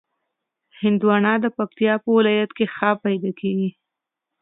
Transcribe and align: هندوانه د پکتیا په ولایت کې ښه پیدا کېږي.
هندوانه 0.81 1.33
د 1.43 1.45
پکتیا 1.57 1.93
په 2.03 2.09
ولایت 2.17 2.51
کې 2.57 2.65
ښه 2.75 2.89
پیدا 3.03 3.31
کېږي. 3.39 3.69